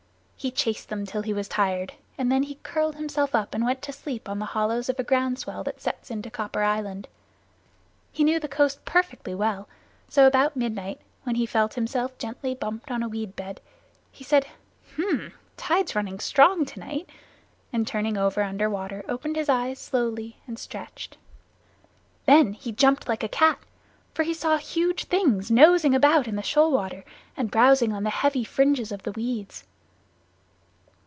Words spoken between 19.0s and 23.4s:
opened his eyes slowly and stretched. Then he jumped like a